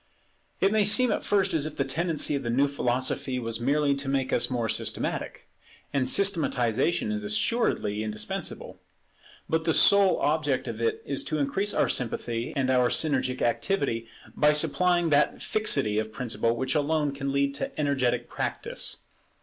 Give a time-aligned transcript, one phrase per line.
[0.59, 3.93] It may seem at first as if the tendency of the new philosophy was merely
[3.93, 5.47] to make us more systematic.
[5.93, 8.79] And systematization is assuredly indispensable;
[9.47, 14.07] but the sole object of it is to increase our sympathy and our synergic activity
[14.35, 18.97] by supplying that fixity of principle which alone can lead to energetic practice.